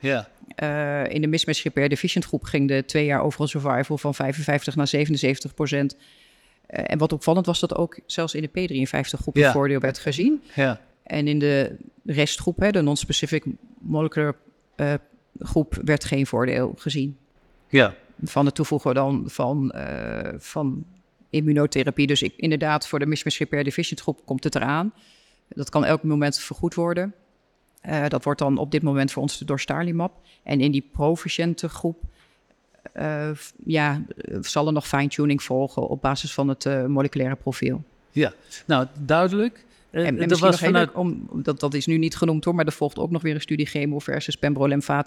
Ja. 0.00 0.28
Uh, 0.56 1.08
in 1.08 1.20
de 1.20 1.26
mismatch 1.26 1.62
repair 1.62 1.88
deficient 1.88 2.24
groep 2.24 2.44
ging 2.44 2.68
de 2.68 2.84
twee 2.84 3.04
jaar 3.04 3.22
overall 3.22 3.48
survival 3.48 3.98
van 3.98 4.14
55 4.14 4.76
naar 4.76 4.88
77 4.88 5.54
procent. 5.54 5.96
Uh, 5.96 6.84
en 6.86 6.98
wat 6.98 7.12
opvallend 7.12 7.46
was 7.46 7.60
dat 7.60 7.74
ook 7.74 8.00
zelfs 8.06 8.34
in 8.34 8.48
de 8.52 8.84
P53 8.84 9.20
groep 9.20 9.36
ja. 9.36 9.52
voordeel 9.52 9.80
werd 9.80 9.98
gezien. 9.98 10.42
Ja. 10.54 10.80
En 11.02 11.28
in 11.28 11.38
de 11.38 11.76
restgroep, 12.04 12.58
hè, 12.60 12.70
de 12.70 12.80
non-specific 12.80 13.44
molecular 13.78 14.36
uh, 14.76 14.94
groep, 15.38 15.80
werd 15.84 16.04
geen 16.04 16.26
voordeel 16.26 16.74
gezien. 16.76 17.16
Ja. 17.68 17.94
Van 18.22 18.46
het 18.46 18.54
toevoegen 18.54 18.94
dan 18.94 19.24
van, 19.26 19.74
van 20.38 20.84
immunotherapie. 21.30 22.06
Dus 22.06 22.22
ik, 22.22 22.32
inderdaad, 22.36 22.88
voor 22.88 22.98
de 22.98 23.06
mismatch 23.06 23.38
repair 23.38 23.64
deficient 23.64 24.00
groep 24.00 24.20
komt 24.24 24.44
het 24.44 24.54
eraan. 24.54 24.92
Dat 25.48 25.70
kan 25.70 25.84
elk 25.84 26.02
moment 26.02 26.38
vergoed 26.38 26.74
worden. 26.74 27.14
Uh, 27.86 28.08
dat 28.08 28.24
wordt 28.24 28.38
dan 28.38 28.58
op 28.58 28.70
dit 28.70 28.82
moment 28.82 29.12
voor 29.12 29.22
ons 29.22 29.38
door 29.38 29.60
Starlimap. 29.60 30.12
En 30.42 30.60
in 30.60 30.70
die 30.70 30.88
proficiënte 30.92 31.68
groep 31.68 32.02
uh, 32.96 33.30
ja, 33.64 34.02
zal 34.40 34.66
er 34.66 34.72
nog 34.72 34.88
fine-tuning 34.88 35.42
volgen 35.42 35.88
op 35.88 36.02
basis 36.02 36.34
van 36.34 36.48
het 36.48 36.88
moleculaire 36.88 37.36
profiel. 37.36 37.82
Ja, 38.10 38.32
nou 38.66 38.86
duidelijk. 39.04 39.64
En, 39.90 40.04
en 40.04 40.14
misschien 40.14 40.38
was 40.38 40.50
nog 40.50 40.58
vanuit... 40.58 40.92
om, 40.92 41.28
dat, 41.32 41.60
dat 41.60 41.74
is 41.74 41.86
nu 41.86 41.98
niet 41.98 42.16
genoemd 42.16 42.44
hoor, 42.44 42.54
maar 42.54 42.66
er 42.66 42.72
volgt 42.72 42.98
ook 42.98 43.10
nog 43.10 43.22
weer 43.22 43.34
een 43.34 43.40
studie 43.40 43.66
chemo 43.66 43.98
versus 43.98 44.36
pembrolizumab. 44.36 45.06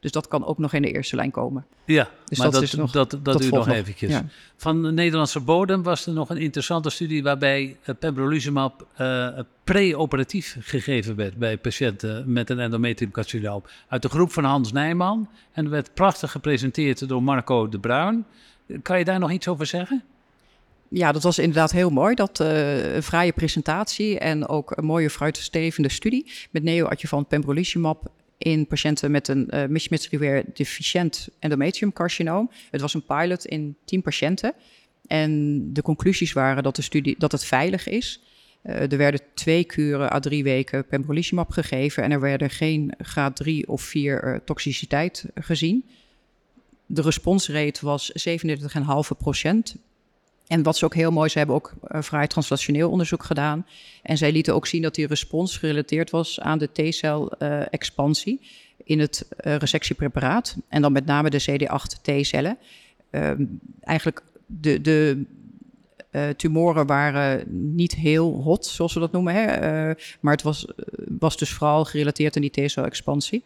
Dus 0.00 0.12
dat 0.12 0.28
kan 0.28 0.44
ook 0.44 0.58
nog 0.58 0.72
in 0.72 0.82
de 0.82 0.92
eerste 0.92 1.16
lijn 1.16 1.30
komen. 1.30 1.66
Ja, 1.84 2.10
dus 2.24 2.38
maar 2.38 2.46
dat, 2.46 2.54
dat, 2.54 2.62
is 2.62 2.74
nog, 2.74 2.90
dat, 2.90 3.18
dat 3.22 3.38
duurt 3.38 3.52
nog 3.52 3.68
eventjes. 3.68 4.10
Ja. 4.10 4.24
Van 4.56 4.82
de 4.82 4.92
Nederlandse 4.92 5.40
bodem 5.40 5.82
was 5.82 6.06
er 6.06 6.12
nog 6.12 6.30
een 6.30 6.36
interessante 6.36 6.90
studie 6.90 7.22
waarbij 7.22 7.76
uh, 7.86 7.94
pembrolizumab 7.98 8.86
uh, 9.00 9.28
pre-operatief 9.64 10.56
gegeven 10.60 11.16
werd 11.16 11.36
bij 11.36 11.58
patiënten 11.58 12.32
met 12.32 12.50
een 12.50 12.58
endometriumcarcinoom. 12.58 13.62
Uit 13.88 14.02
de 14.02 14.08
groep 14.08 14.32
van 14.32 14.44
Hans 14.44 14.72
Nijman 14.72 15.28
en 15.52 15.70
werd 15.70 15.94
prachtig 15.94 16.30
gepresenteerd 16.30 17.08
door 17.08 17.22
Marco 17.22 17.68
de 17.68 17.78
Bruin. 17.78 18.24
Kan 18.82 18.98
je 18.98 19.04
daar 19.04 19.18
nog 19.18 19.30
iets 19.30 19.48
over 19.48 19.66
zeggen? 19.66 20.02
Ja, 20.92 21.12
dat 21.12 21.22
was 21.22 21.38
inderdaad 21.38 21.72
heel 21.72 21.90
mooi. 21.90 22.14
Dat 22.14 22.40
uh, 22.40 22.94
een 22.94 23.02
vrije 23.02 23.32
presentatie 23.32 24.18
en 24.18 24.48
ook 24.48 24.76
een 24.76 24.84
mooie 24.84 25.10
vooruitstrevende 25.10 25.88
studie 25.88 26.30
met 26.50 26.62
neoadjuvant 26.62 27.28
pembrolizumab 27.28 28.10
in 28.38 28.66
patiënten 28.66 29.10
met 29.10 29.28
een 29.28 29.48
uh, 29.50 29.66
mismatch 29.66 30.08
deficiënt 30.54 31.28
endometriumcarcinoom. 31.38 32.50
Het 32.70 32.80
was 32.80 32.94
een 32.94 33.04
pilot 33.04 33.44
in 33.44 33.76
10 33.84 34.02
patiënten. 34.02 34.54
En 35.06 35.60
de 35.72 35.82
conclusies 35.82 36.32
waren 36.32 36.62
dat, 36.62 36.76
de 36.76 36.82
studie, 36.82 37.14
dat 37.18 37.32
het 37.32 37.44
veilig 37.44 37.88
is. 37.88 38.22
Uh, 38.62 38.92
er 38.92 38.96
werden 38.96 39.20
twee 39.34 39.64
kuren 39.64 40.12
à 40.12 40.20
drie 40.20 40.42
weken 40.42 40.86
pembrolizumab 40.86 41.50
gegeven 41.50 42.02
en 42.02 42.10
er 42.10 42.20
werden 42.20 42.50
geen 42.50 42.94
graad 42.98 43.36
3 43.36 43.68
of 43.68 43.82
4 43.82 44.24
uh, 44.24 44.38
toxiciteit 44.44 45.24
gezien. 45.34 45.84
De 46.86 47.02
responsrate 47.02 47.86
was 47.86 48.12
37,5 48.28 49.16
procent 49.18 49.76
en 50.52 50.62
wat 50.62 50.76
ze 50.76 50.84
ook 50.84 50.94
heel 50.94 51.10
mooi, 51.10 51.28
ze 51.28 51.38
hebben 51.38 51.56
ook 51.56 51.72
uh, 51.88 52.02
vrij 52.02 52.26
translationeel 52.26 52.90
onderzoek 52.90 53.22
gedaan. 53.22 53.66
En 54.02 54.16
zij 54.16 54.32
lieten 54.32 54.54
ook 54.54 54.66
zien 54.66 54.82
dat 54.82 54.94
die 54.94 55.06
respons 55.06 55.56
gerelateerd 55.56 56.10
was 56.10 56.40
aan 56.40 56.58
de 56.58 56.72
T-cel-expansie 56.72 58.40
uh, 58.40 58.46
in 58.84 59.00
het 59.00 59.28
uh, 59.40 59.56
resectiepreparaat. 59.56 60.56
En 60.68 60.82
dan 60.82 60.92
met 60.92 61.06
name 61.06 61.30
de 61.30 61.42
CD8 61.50 62.00
T-cellen. 62.02 62.58
Ehm, 63.10 63.44
eigenlijk 63.80 64.22
de, 64.46 64.80
de 64.80 65.24
tumoren 66.36 66.86
waren 66.86 67.44
niet 67.74 67.94
heel 67.94 68.42
hot, 68.42 68.66
zoals 68.66 68.94
we 68.94 69.00
dat 69.00 69.12
noemen. 69.12 69.34
Hè? 69.34 69.46
maar 70.20 70.32
het 70.32 70.42
was, 70.42 70.66
was 71.18 71.36
dus 71.36 71.50
vooral 71.50 71.84
gerelateerd 71.84 72.36
aan 72.36 72.42
die 72.42 72.66
T-cel-expansie. 72.66 73.44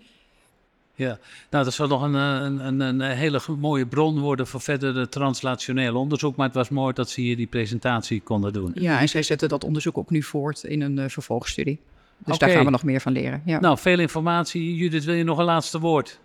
Ja, 0.97 1.19
nou 1.51 1.65
dat 1.65 1.75
zal 1.75 1.87
nog 1.87 2.03
een, 2.03 2.15
een, 2.15 2.67
een, 2.67 2.81
een, 2.81 3.01
hele 3.01 3.41
mooie 3.59 3.87
bron 3.87 4.21
worden 4.21 4.47
voor 4.47 4.61
verdere 4.61 5.09
translationeel 5.09 5.95
onderzoek. 5.95 6.37
Maar 6.37 6.47
het 6.47 6.55
was 6.55 6.69
mooi 6.69 6.95
dat 6.95 7.11
ze 7.11 7.21
hier 7.21 7.37
die 7.37 7.47
presentatie 7.47 8.21
konden 8.21 8.53
doen. 8.53 8.73
Ja, 8.75 9.01
en 9.01 9.09
zij 9.09 9.23
zetten 9.23 9.49
dat 9.49 9.65
onderzoek 9.65 9.99
ook 9.99 10.11
nu 10.11 10.23
voort 10.23 10.65
in 10.65 10.81
een 10.81 10.97
uh, 10.97 11.05
vervolgstudie. 11.09 11.81
Dus 12.19 12.35
okay. 12.35 12.49
daar 12.49 12.57
gaan 12.57 12.67
we 12.67 12.71
nog 12.71 12.83
meer 12.83 13.01
van 13.01 13.13
leren. 13.13 13.43
Ja. 13.45 13.61
Nou, 13.61 13.79
veel 13.79 13.99
informatie. 13.99 14.77
Judith, 14.77 15.05
wil 15.05 15.15
je 15.15 15.25
nog 15.25 15.39
een 15.39 15.45
laatste 15.45 15.79
woord? 15.79 16.19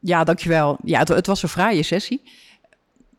Ja, 0.00 0.24
dankjewel. 0.24 0.78
Ja, 0.84 0.98
het, 0.98 1.08
het 1.08 1.26
was 1.26 1.42
een 1.42 1.48
fraaie 1.48 1.82
sessie. 1.82 2.22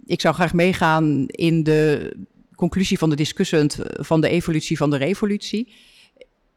Ik 0.05 0.21
zou 0.21 0.35
graag 0.35 0.53
meegaan 0.53 1.25
in 1.27 1.63
de 1.63 2.13
conclusie 2.55 2.97
van 2.97 3.09
de 3.09 3.15
discussant 3.15 3.79
van 3.83 4.21
de 4.21 4.29
evolutie 4.29 4.77
van 4.77 4.89
de 4.89 4.97
revolutie 4.97 5.73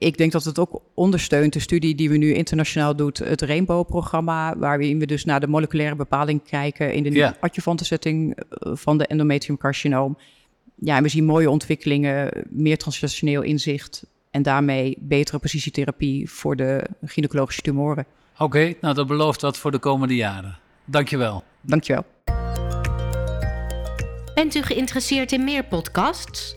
ik 0.07 0.19
denk 0.19 0.33
dat 0.33 0.45
het 0.45 0.59
ook 0.59 0.83
ondersteunt, 0.95 1.53
de 1.53 1.59
studie 1.59 1.95
die 1.95 2.11
we 2.11 2.17
nu 2.17 2.35
internationaal 2.35 2.97
doen, 2.97 3.15
het 3.25 3.43
Rainbow-programma, 3.43 4.57
waarin 4.59 4.99
we 4.99 5.07
dus 5.07 5.25
naar 5.25 5.41
de 5.41 5.47
moleculaire 5.47 5.97
bepaling 5.97 6.43
kijken 6.49 6.93
in 6.93 7.03
de 7.03 7.13
ja. 7.13 7.37
adjuvante 7.41 7.85
setting 7.85 8.37
eh, 8.37 8.73
van 8.75 8.99
de 8.99 9.07
endometriumcarcinoom. 9.07 10.19
Ja, 10.75 10.97
en 10.97 11.03
we 11.03 11.09
zien 11.09 11.25
mooie 11.25 11.51
ontwikkelingen, 11.51 12.47
meer 12.49 12.79
translationeel 12.79 13.43
inzicht 13.43 14.07
en 14.31 14.43
daarmee 14.43 14.97
betere 15.01 15.39
precisietherapie 15.39 16.31
voor 16.31 16.57
de 16.57 16.87
gynaecologische 17.05 17.63
tumoren. 17.63 18.07
Oké, 18.39 18.75
nou 18.81 18.95
dat 18.95 19.07
belooft 19.07 19.41
wat 19.41 19.59
voor 19.59 19.71
de 19.71 19.79
komende 19.79 20.15
jaren. 20.15 20.59
Dankjewel. 20.85 21.45
Dankjewel. 21.61 22.05
Bent 24.35 24.55
u 24.55 24.63
geïnteresseerd 24.63 25.33
in 25.33 25.45
meer 25.45 25.65
podcasts? 25.65 26.57